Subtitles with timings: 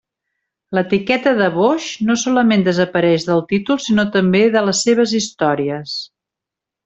[0.77, 5.97] L'etiqueta de boix, no solament desapareix del títol sinó també de les seves històries.